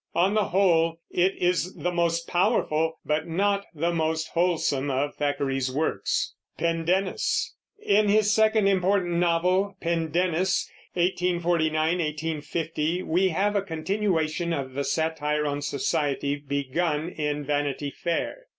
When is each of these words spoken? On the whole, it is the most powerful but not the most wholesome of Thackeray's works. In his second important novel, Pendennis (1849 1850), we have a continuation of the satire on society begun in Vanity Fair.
On 0.15 0.33
the 0.33 0.45
whole, 0.45 0.97
it 1.11 1.35
is 1.37 1.75
the 1.75 1.91
most 1.91 2.27
powerful 2.27 2.97
but 3.05 3.27
not 3.27 3.67
the 3.71 3.93
most 3.93 4.29
wholesome 4.29 4.89
of 4.89 5.13
Thackeray's 5.13 5.71
works. 5.71 6.33
In 6.57 6.87
his 8.07 8.33
second 8.33 8.67
important 8.67 9.17
novel, 9.17 9.77
Pendennis 9.79 10.67
(1849 10.95 11.73
1850), 11.99 13.03
we 13.03 13.29
have 13.29 13.55
a 13.55 13.61
continuation 13.61 14.53
of 14.53 14.73
the 14.73 14.83
satire 14.83 15.45
on 15.45 15.61
society 15.61 16.35
begun 16.35 17.07
in 17.09 17.43
Vanity 17.45 17.91
Fair. 17.91 18.47